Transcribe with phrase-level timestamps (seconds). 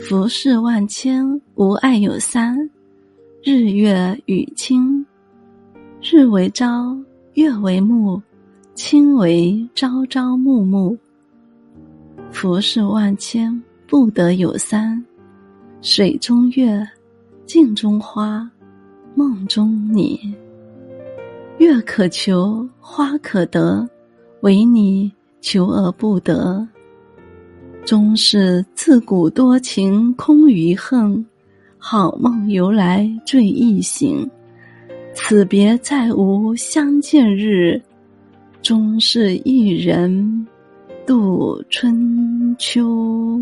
[0.00, 2.56] 浮世万千，无爱有三：
[3.42, 5.04] 日月与卿。
[6.00, 6.96] 日为朝，
[7.34, 8.20] 月为暮，
[8.74, 10.96] 卿为朝朝暮暮。
[12.30, 15.04] 浮世万千，不得有三：
[15.82, 16.86] 水中月，
[17.44, 18.48] 镜中花，
[19.14, 20.32] 梦中你。
[21.58, 23.86] 月可求，花可得，
[24.42, 26.66] 唯你求而不得。
[27.88, 31.24] 终是自古多情空余恨，
[31.78, 34.28] 好梦由来最易醒。
[35.14, 37.80] 此别再无相见日，
[38.60, 40.46] 终是一人
[41.06, 43.40] 度春秋。